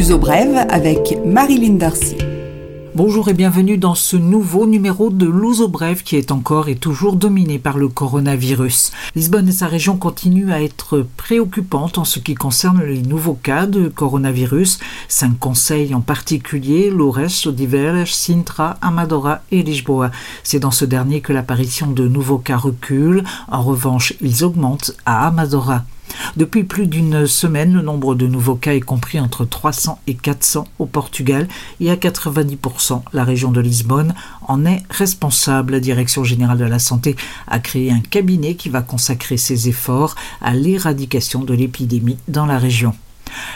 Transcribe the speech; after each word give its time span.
L'Uso 0.00 0.16
Brève 0.16 0.66
avec 0.70 1.18
Marilyn 1.26 1.74
Darcy. 1.74 2.16
Bonjour 2.94 3.28
et 3.28 3.34
bienvenue 3.34 3.76
dans 3.76 3.94
ce 3.94 4.16
nouveau 4.16 4.66
numéro 4.66 5.10
de 5.10 5.26
L'Ouzo 5.26 5.68
Brève 5.68 6.02
qui 6.02 6.16
est 6.16 6.32
encore 6.32 6.70
et 6.70 6.76
toujours 6.76 7.16
dominé 7.16 7.58
par 7.58 7.76
le 7.76 7.88
coronavirus. 7.88 8.92
Lisbonne 9.14 9.48
et 9.48 9.52
sa 9.52 9.66
région 9.66 9.98
continuent 9.98 10.52
à 10.52 10.62
être 10.62 11.06
préoccupantes 11.18 11.98
en 11.98 12.06
ce 12.06 12.18
qui 12.18 12.34
concerne 12.34 12.82
les 12.82 13.02
nouveaux 13.02 13.34
cas 13.34 13.66
de 13.66 13.88
coronavirus. 13.88 14.78
Cinq 15.06 15.38
conseils 15.38 15.94
en 15.94 16.00
particulier, 16.00 16.88
Loures, 16.88 17.44
Odiveles, 17.44 18.06
Sintra, 18.06 18.78
Amadora 18.80 19.42
et 19.52 19.62
Lisboa. 19.62 20.12
C'est 20.44 20.60
dans 20.60 20.70
ce 20.70 20.86
dernier 20.86 21.20
que 21.20 21.34
l'apparition 21.34 21.88
de 21.88 22.08
nouveaux 22.08 22.38
cas 22.38 22.56
recule. 22.56 23.22
En 23.48 23.62
revanche, 23.62 24.14
ils 24.22 24.44
augmentent 24.44 24.92
à 25.04 25.26
Amadora. 25.26 25.84
Depuis 26.36 26.64
plus 26.64 26.86
d'une 26.86 27.26
semaine, 27.26 27.74
le 27.74 27.82
nombre 27.82 28.14
de 28.14 28.26
nouveaux 28.26 28.54
cas 28.54 28.74
est 28.74 28.80
compris 28.80 29.20
entre 29.20 29.44
300 29.44 30.00
et 30.06 30.14
400 30.14 30.66
au 30.78 30.86
Portugal 30.86 31.48
et 31.80 31.90
à 31.90 31.96
90%. 31.96 33.02
La 33.12 33.24
région 33.24 33.50
de 33.50 33.60
Lisbonne 33.60 34.14
en 34.46 34.64
est 34.64 34.82
responsable. 34.90 35.72
La 35.72 35.80
Direction 35.80 36.24
générale 36.24 36.58
de 36.58 36.64
la 36.64 36.78
santé 36.78 37.16
a 37.46 37.58
créé 37.58 37.90
un 37.90 38.00
cabinet 38.00 38.54
qui 38.54 38.68
va 38.68 38.82
consacrer 38.82 39.36
ses 39.36 39.68
efforts 39.68 40.14
à 40.40 40.54
l'éradication 40.54 41.42
de 41.42 41.54
l'épidémie 41.54 42.18
dans 42.28 42.46
la 42.46 42.58
région. 42.58 42.94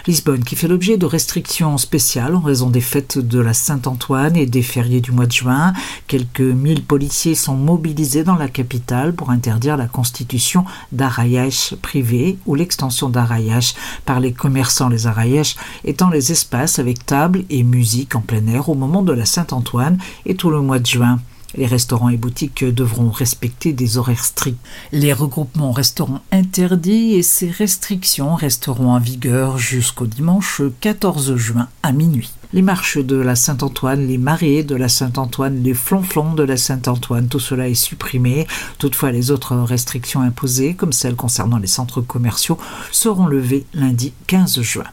Lisbonne 0.06 0.45
qui 0.45 0.56
fait 0.56 0.69
l'objet 0.69 0.96
de 0.96 1.06
restrictions 1.06 1.78
spéciales 1.78 2.34
en 2.34 2.41
raison 2.41 2.70
des 2.70 2.80
fêtes 2.80 3.19
de 3.19 3.41
la 3.41 3.55
Saint-Antoine 3.55 4.37
et 4.37 4.46
des 4.46 4.62
fériés 4.62 5.01
du 5.01 5.12
mois 5.12 5.27
de 5.27 5.32
juin. 5.32 5.73
Quelques 6.06 6.41
mille 6.41 6.82
policiers 6.82 7.34
sont 7.34 7.56
mobilisés 7.56 8.24
dans 8.24 8.37
la 8.37 8.48
capitale 8.48 9.15
pour 9.15 9.30
interdire 9.30 9.77
la 9.77 9.87
constitution 9.87 10.65
d'arrayages 10.92 11.74
privés 11.82 12.38
ou 12.46 12.55
l'extension 12.55 13.09
d'arrayages 13.09 13.74
par 14.05 14.20
les 14.20 14.32
commerçants. 14.32 14.88
Les 14.88 15.06
arrayages 15.06 15.56
étant 15.84 16.10
les 16.10 16.32
espaces 16.32 16.79
avec 16.79 17.06
table 17.06 17.45
et 17.51 17.63
musique 17.63 18.15
en 18.15 18.20
plein 18.20 18.46
air 18.46 18.68
au 18.68 18.74
moment 18.74 19.02
de 19.02 19.13
la 19.13 19.24
Saint-Antoine 19.24 19.98
et 20.26 20.35
tout 20.35 20.51
le 20.51 20.60
mois 20.60 20.79
de 20.79 20.87
juin. 20.87 21.20
Les 21.57 21.66
restaurants 21.66 22.09
et 22.09 22.16
boutiques 22.16 22.65
devront 22.65 23.10
respecter 23.10 23.73
des 23.73 23.97
horaires 23.97 24.24
stricts. 24.24 24.59
Les 24.93 25.13
regroupements 25.13 25.73
resteront 25.73 26.21
interdits 26.33 27.15
et 27.15 27.23
ces 27.23 27.51
restrictions 27.51 28.35
resteront 28.35 28.91
en 28.91 28.99
vigueur 28.99 29.59
jusqu'au 29.59 30.07
dimanche 30.07 30.63
14 30.80 31.37
juin 31.37 31.69
à 31.82 31.93
minuit. 31.93 32.32
Les 32.52 32.63
marches 32.63 32.99
de 32.99 33.16
la 33.16 33.35
Saint-Antoine, 33.35 34.07
les 34.07 34.19
marées 34.19 34.63
de 34.63 34.77
la 34.77 34.88
Saint-Antoine, 34.88 35.63
les 35.63 35.75
flonflons 35.75 36.35
de 36.35 36.45
la 36.45 36.57
Saint-Antoine, 36.57 37.29
tout 37.29 37.41
cela 37.41 37.69
est 37.69 37.75
supprimé. 37.75 38.47
Toutefois, 38.79 39.10
les 39.10 39.30
autres 39.30 39.57
restrictions 39.57 40.21
imposées, 40.21 40.75
comme 40.75 40.93
celles 40.93 41.16
concernant 41.16 41.59
les 41.59 41.66
centres 41.66 42.01
commerciaux, 42.01 42.59
seront 42.93 43.27
levées 43.27 43.66
lundi 43.75 44.13
15 44.29 44.60
juin. 44.60 44.85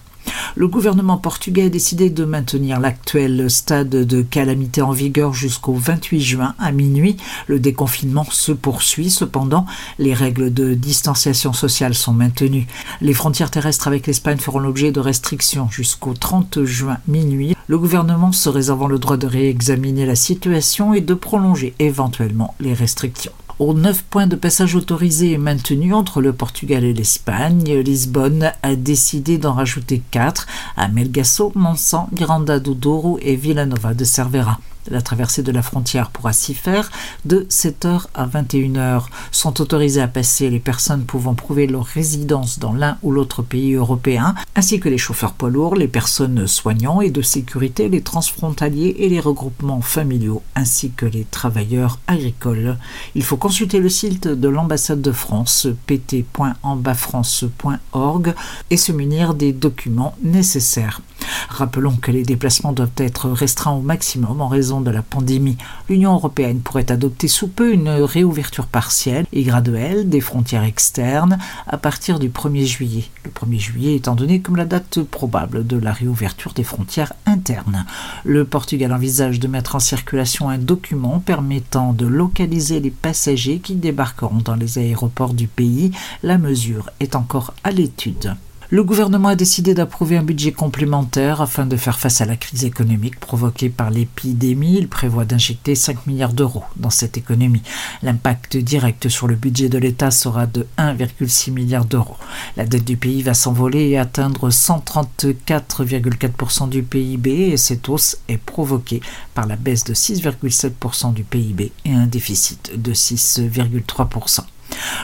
Le 0.56 0.68
gouvernement 0.68 1.18
portugais 1.18 1.64
a 1.64 1.70
décidé 1.70 2.10
de 2.10 2.26
maintenir 2.26 2.80
l'actuel 2.80 3.50
stade 3.50 3.90
de 3.90 4.22
calamité 4.22 4.82
en 4.82 4.92
vigueur 4.92 5.34
jusqu'au 5.34 5.74
28 5.74 6.22
juin 6.22 6.56
à 6.60 6.72
minuit. 6.72 7.18
Le 7.48 7.60
déconfinement 7.60 8.26
se 8.30 8.52
poursuit 8.52 9.10
cependant. 9.10 9.66
Les 10.00 10.14
règles 10.14 10.54
de 10.54 10.74
distanciation 10.74 11.54
sociale 11.54 11.94
sont 11.94 12.14
maintenues. 12.14 12.68
Les 13.02 13.14
frontières 13.14 13.52
terrestres 13.52 13.88
avec 13.88 14.08
l'Espagne 14.08 14.38
feront 14.38 14.60
l'objet 14.60 14.92
de 14.92 15.00
restrictions 15.00 15.70
jusqu'au 15.70 16.14
30 16.14 16.64
juin 16.64 16.98
minuit. 17.08 17.56
Le 17.68 17.78
gouvernement 17.78 18.32
se 18.32 18.50
réservant 18.50 18.88
le 18.88 19.00
droit 19.00 19.18
de 19.18 19.28
réexaminer 19.28 20.06
la 20.06 20.16
situation 20.16 20.94
et 20.94 21.02
de 21.02 21.14
prolonger 21.14 21.74
éventuellement 21.80 22.56
les 22.60 22.74
restrictions 22.74 23.32
aux 23.62 23.76
neuf 23.76 24.02
points 24.02 24.26
de 24.26 24.36
passage 24.36 24.76
autorisés 24.76 25.34
et 25.34 25.38
maintenus 25.38 25.94
entre 25.94 26.20
le 26.20 26.34
Portugal 26.34 26.84
et 26.84 26.94
l'Espagne, 26.94 27.72
Lisbonne 27.86 28.52
a 28.64 28.76
décidé 28.76 29.38
d'en 29.38 29.54
rajouter 29.54 30.02
quatre 30.10 30.48
à 30.76 30.88
Melgaço, 30.88 31.52
Monsan, 31.54 32.10
Miranda 32.12 32.60
do 32.60 32.74
Douro 32.74 33.20
et 33.22 33.36
Villanova 33.36 33.94
de 33.94 34.04
Cervera. 34.04 34.60
La 34.90 35.02
traversée 35.02 35.44
de 35.44 35.52
la 35.52 35.62
frontière 35.62 36.10
pourra 36.10 36.34
s'y 36.34 36.56
faire 36.56 36.90
de 37.26 37.46
7h 37.50 38.08
à 38.16 38.26
21h. 38.26 39.04
Sont 39.32 39.62
autorisées 39.62 40.02
à 40.02 40.08
passer 40.08 40.50
les 40.50 40.60
personnes 40.60 41.06
pouvant 41.06 41.36
prouver 41.36 41.68
leur 41.68 41.86
résidence 41.86 42.58
dans 42.58 42.74
l'un 42.74 42.98
ou 43.04 43.12
l'autre 43.12 43.44
pays 43.44 43.74
européen, 43.74 44.34
ainsi 44.56 44.80
que 44.80 44.90
les 44.90 44.98
chauffeurs 44.98 45.34
poids 45.34 45.52
lourds, 45.52 45.76
les 45.76 45.88
personnes 45.88 46.48
soignants 46.48 47.02
et 47.02 47.12
de 47.12 47.22
sécurité, 47.22 47.90
les 47.90 48.02
transfrontaliers 48.02 48.96
et 49.00 49.10
les 49.10 49.20
regroupements 49.20 49.82
familiaux, 49.82 50.42
ainsi 50.56 50.92
que 50.92 51.06
les 51.06 51.26
travailleurs 51.26 52.00
agricoles. 52.08 52.78
Il 53.14 53.24
faut 53.24 53.38
consulter 53.38 53.80
le 53.80 53.90
site 53.90 54.28
de 54.28 54.48
l'ambassade 54.48 55.02
de 55.02 55.12
France, 55.12 55.68
pt.ambafrance.org, 55.86 58.34
et 58.70 58.78
se 58.78 58.92
munir 58.92 59.34
des 59.34 59.54
documents 59.54 60.16
nécessaires. 60.24 61.02
Rappelons 61.50 61.98
que 61.98 62.12
les 62.12 62.24
déplacements 62.24 62.74
doivent 62.74 62.90
être 62.98 63.30
restreints 63.30 63.74
au 63.74 63.82
maximum 63.82 64.42
en 64.42 64.48
raison 64.48 64.71
de 64.80 64.92
la 64.92 65.02
pandémie. 65.02 65.58
L'Union 65.90 66.14
européenne 66.14 66.62
pourrait 66.62 66.90
adopter 66.90 67.28
sous 67.28 67.50
peu 67.50 67.74
une 67.74 67.90
réouverture 67.90 68.68
partielle 68.68 69.26
et 69.34 69.44
graduelle 69.44 70.08
des 70.08 70.22
frontières 70.22 70.64
externes 70.64 71.38
à 71.68 71.78
partir 71.78 72.20
du 72.20 72.30
1er 72.30 72.66
juillet. 72.66 73.04
Le 73.26 73.32
1er 73.32 73.60
juillet 73.60 73.96
étant 73.96 74.16
donné 74.16 74.40
comme 74.40 74.56
la 74.56 74.66
date 74.66 75.02
probable 75.02 75.68
de 75.68 75.78
la 75.78 75.92
réouverture 75.92 76.54
des 76.54 76.64
frontières 76.64 77.14
internes. 77.26 77.86
Le 78.24 78.46
Portugal 78.46 78.94
envisage 78.94 79.40
de 79.40 79.48
mettre 79.50 79.76
en 79.76 79.80
circulation 79.80 80.48
un 80.48 80.58
document 80.58 81.20
permettant 81.20 81.92
de 81.92 82.06
localiser 82.06 82.80
les 82.80 82.92
passagers 82.92 83.60
qui 83.60 83.76
débarqueront 83.76 84.42
dans 84.46 84.56
les 84.56 84.78
aéroports 84.78 85.34
du 85.34 85.48
pays. 85.48 85.92
La 86.24 86.38
mesure 86.38 86.90
est 87.00 87.16
encore 87.16 87.54
à 87.64 87.72
l'étude. 87.72 88.36
Le 88.74 88.86
gouvernement 88.86 89.28
a 89.28 89.36
décidé 89.36 89.74
d'approuver 89.74 90.16
un 90.16 90.24
budget 90.24 90.54
complémentaire 90.54 91.42
afin 91.42 91.66
de 91.66 91.76
faire 91.76 92.00
face 92.00 92.22
à 92.22 92.26
la 92.26 92.38
crise 92.38 92.64
économique 92.64 93.20
provoquée 93.20 93.68
par 93.68 93.92
l'épidémie. 93.92 94.78
Il 94.78 94.88
prévoit 94.88 95.26
d'injecter 95.26 95.76
5 95.76 96.08
milliards 96.08 96.32
d'euros 96.32 96.64
dans 96.78 96.90
cette 96.90 97.18
économie. 97.18 97.64
L'impact 98.02 98.56
direct 98.56 99.10
sur 99.10 99.28
le 99.28 99.36
budget 99.36 99.68
de 99.68 99.78
l'État 99.78 100.10
sera 100.10 100.46
de 100.46 100.66
1,6 100.78 101.52
milliard 101.52 101.84
d'euros. 101.84 102.16
La 102.56 102.66
dette 102.66 102.86
du 102.86 102.96
pays 102.96 103.24
va 103.24 103.34
s'envoler 103.34 103.90
et 103.90 103.98
atteindre 103.98 104.50
134,4% 104.50 106.70
du 106.70 106.82
PIB 106.82 107.52
et 107.52 107.58
cette 107.58 107.90
hausse 107.90 108.20
est 108.30 108.38
provoquée 108.38 109.02
par 109.34 109.48
la 109.48 109.58
baisse 109.58 109.84
de 109.84 109.94
6,7% 109.94 111.14
du 111.14 111.26
PIB 111.26 111.74
et 111.84 111.92
un 111.92 112.08
déficit 112.08 112.82
de 112.82 112.94
6,3%. 112.94 114.46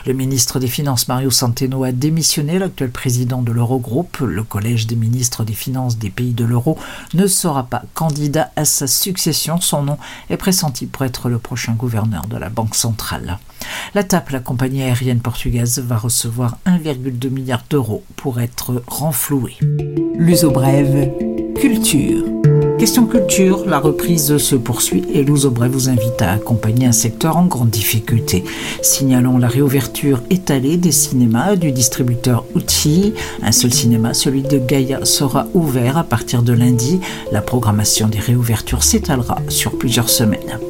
Le 0.06 0.12
ministre 0.12 0.58
des 0.58 0.68
Finances 0.68 1.08
Mario 1.08 1.30
Centeno 1.30 1.84
a 1.84 1.92
démissionné. 1.92 2.58
L'actuel 2.58 2.90
président 2.90 3.42
de 3.42 3.52
l'Eurogroupe, 3.52 4.18
le 4.20 4.42
Collège 4.42 4.86
des 4.86 4.96
ministres 4.96 5.44
des 5.44 5.52
Finances 5.52 5.98
des 5.98 6.10
pays 6.10 6.32
de 6.32 6.44
l'euro, 6.44 6.78
ne 7.14 7.26
sera 7.26 7.64
pas 7.64 7.82
candidat 7.94 8.50
à 8.56 8.64
sa 8.64 8.86
succession. 8.86 9.60
Son 9.60 9.82
nom 9.82 9.98
est 10.30 10.36
pressenti 10.36 10.86
pour 10.86 11.04
être 11.04 11.28
le 11.28 11.38
prochain 11.38 11.72
gouverneur 11.72 12.26
de 12.26 12.36
la 12.36 12.48
Banque 12.48 12.74
centrale. 12.74 13.38
La 13.94 14.04
TAP, 14.04 14.30
la 14.30 14.40
compagnie 14.40 14.82
aérienne 14.82 15.20
portugaise, 15.20 15.78
va 15.80 15.96
recevoir 15.96 16.58
1,2 16.66 17.28
milliard 17.28 17.64
d'euros 17.68 18.04
pour 18.16 18.40
être 18.40 18.82
renflouée. 18.86 19.56
L'uso 20.16 20.50
brève, 20.50 21.10
culture. 21.56 22.27
Question 22.78 23.06
culture, 23.06 23.64
la 23.66 23.80
reprise 23.80 24.38
se 24.38 24.54
poursuit 24.54 25.04
et 25.12 25.24
Louzobré 25.24 25.68
vous 25.68 25.88
invite 25.88 26.22
à 26.22 26.30
accompagner 26.30 26.86
un 26.86 26.92
secteur 26.92 27.36
en 27.36 27.44
grande 27.46 27.70
difficulté. 27.70 28.44
Signalons 28.82 29.36
la 29.36 29.48
réouverture 29.48 30.20
étalée 30.30 30.76
des 30.76 30.92
cinémas 30.92 31.56
du 31.56 31.72
distributeur 31.72 32.44
Uchi. 32.54 33.14
Un 33.42 33.50
seul 33.50 33.74
cinéma, 33.74 34.14
celui 34.14 34.42
de 34.42 34.58
Gaïa, 34.58 35.04
sera 35.04 35.48
ouvert 35.54 35.98
à 35.98 36.04
partir 36.04 36.42
de 36.42 36.52
lundi. 36.52 37.00
La 37.32 37.42
programmation 37.42 38.06
des 38.06 38.20
réouvertures 38.20 38.84
s'étalera 38.84 39.38
sur 39.48 39.76
plusieurs 39.76 40.08
semaines. 40.08 40.60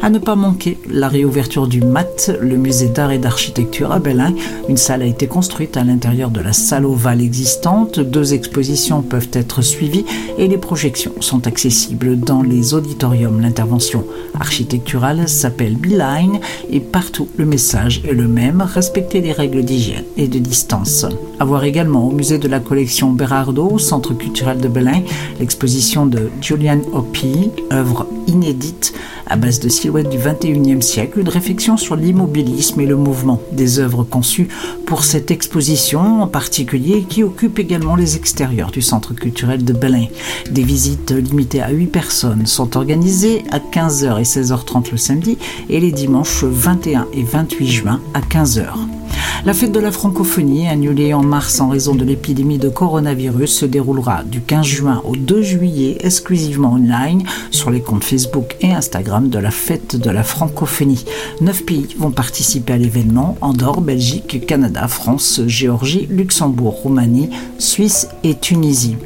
À 0.00 0.10
ne 0.10 0.18
pas 0.18 0.36
manquer 0.36 0.78
la 0.88 1.08
réouverture 1.08 1.66
du 1.66 1.80
MAT, 1.80 2.30
le 2.40 2.56
musée 2.56 2.88
d'art 2.88 3.10
et 3.10 3.18
d'architecture 3.18 3.90
à 3.92 3.98
Belin. 3.98 4.32
Une 4.68 4.76
salle 4.76 5.02
a 5.02 5.06
été 5.06 5.26
construite 5.26 5.76
à 5.76 5.84
l'intérieur 5.84 6.30
de 6.30 6.40
la 6.40 6.52
salle 6.52 6.86
ovale 6.86 7.20
existante. 7.20 7.98
Deux 7.98 8.32
expositions 8.32 9.02
peuvent 9.02 9.30
être 9.32 9.60
suivies 9.60 10.04
et 10.38 10.46
les 10.46 10.56
projections 10.56 11.12
sont 11.20 11.46
accessibles 11.46 12.18
dans 12.18 12.42
les 12.42 12.74
auditoriums. 12.74 13.40
L'intervention 13.40 14.04
architecturale 14.38 15.28
s'appelle 15.28 15.76
Beeline 15.76 16.38
et 16.70 16.80
partout 16.80 17.28
le 17.36 17.44
message 17.44 18.02
est 18.08 18.14
le 18.14 18.28
même, 18.28 18.62
respecter 18.62 19.20
les 19.20 19.32
règles 19.32 19.64
d'hygiène 19.64 20.04
et 20.16 20.28
de 20.28 20.38
distance. 20.38 21.06
À 21.40 21.44
voir 21.44 21.64
également 21.64 22.06
au 22.06 22.12
musée 22.12 22.38
de 22.38 22.48
la 22.48 22.60
collection 22.60 23.10
Berardo, 23.10 23.78
centre 23.78 24.14
culturel 24.14 24.58
de 24.58 24.68
Belin, 24.68 25.02
l'exposition 25.40 26.06
de 26.06 26.30
Julian 26.40 26.80
Hopi, 26.92 27.50
œuvre 27.72 28.06
inédite 28.26 28.94
à 29.28 29.36
base 29.36 29.57
de 29.60 29.68
silhouettes 29.68 30.08
du 30.08 30.18
21e 30.18 30.80
siècle, 30.80 31.20
une 31.20 31.28
réflexion 31.28 31.76
sur 31.76 31.96
l'immobilisme 31.96 32.80
et 32.80 32.86
le 32.86 32.96
mouvement 32.96 33.40
des 33.52 33.78
œuvres 33.78 34.04
conçues 34.04 34.48
pour 34.86 35.04
cette 35.04 35.30
exposition 35.30 36.22
en 36.22 36.26
particulier 36.26 37.04
qui 37.08 37.22
occupe 37.22 37.58
également 37.58 37.96
les 37.96 38.16
extérieurs 38.16 38.70
du 38.70 38.82
centre 38.82 39.14
culturel 39.14 39.64
de 39.64 39.72
Belin. 39.72 40.06
Des 40.50 40.62
visites 40.62 41.10
limitées 41.10 41.62
à 41.62 41.70
8 41.70 41.86
personnes 41.86 42.46
sont 42.46 42.76
organisées 42.76 43.44
à 43.50 43.58
15h 43.58 44.18
et 44.18 44.24
16h30 44.24 44.92
le 44.92 44.96
samedi 44.96 45.38
et 45.68 45.80
les 45.80 45.92
dimanches 45.92 46.44
21 46.44 47.06
et 47.12 47.22
28 47.22 47.66
juin 47.66 48.00
à 48.14 48.20
15h. 48.20 48.97
La 49.44 49.54
fête 49.54 49.70
de 49.70 49.78
la 49.78 49.92
francophonie, 49.92 50.68
annulée 50.68 51.14
en 51.14 51.22
mars 51.22 51.60
en 51.60 51.68
raison 51.68 51.94
de 51.94 52.04
l'épidémie 52.04 52.58
de 52.58 52.68
coronavirus, 52.68 53.58
se 53.58 53.66
déroulera 53.66 54.24
du 54.24 54.40
15 54.40 54.66
juin 54.66 55.02
au 55.04 55.14
2 55.14 55.42
juillet 55.42 55.96
exclusivement 56.00 56.72
online 56.72 57.22
sur 57.52 57.70
les 57.70 57.80
comptes 57.80 58.02
Facebook 58.02 58.56
et 58.60 58.72
Instagram 58.72 59.28
de 59.28 59.38
la 59.38 59.52
fête 59.52 59.96
de 59.96 60.10
la 60.10 60.24
francophonie. 60.24 61.04
Neuf 61.40 61.64
pays 61.64 61.86
vont 61.98 62.10
participer 62.10 62.72
à 62.72 62.78
l'événement 62.78 63.36
Andorre, 63.40 63.80
Belgique, 63.80 64.44
Canada, 64.44 64.88
France, 64.88 65.40
Géorgie, 65.46 66.08
Luxembourg, 66.10 66.74
Roumanie, 66.82 67.30
Suisse 67.58 68.08
et 68.24 68.34
Tunisie. 68.34 68.96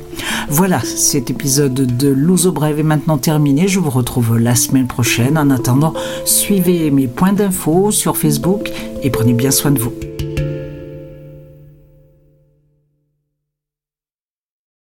Voilà, 0.49 0.81
cet 0.81 1.31
épisode 1.31 1.75
de 1.75 2.09
Louzo 2.09 2.53
Brève 2.53 2.79
est 2.79 2.85
maintenant 2.85 3.19
terminé. 3.19 3.69
Je 3.69 3.81
vous 3.81 3.91
retrouve 3.91 4.39
la 4.39 4.55
semaine 4.55 4.87
prochaine. 4.87 5.37
En 5.37 5.51
attendant, 5.51 5.93
suivez 6.25 6.91
mes 6.91 7.07
points 7.07 7.33
d'infos 7.33 7.91
sur 7.91 8.17
Facebook 8.17 8.71
et 9.03 9.11
prenez 9.11 9.35
bien 9.35 9.51
soin 9.51 9.71
de 9.71 9.79
vous. 9.79 9.93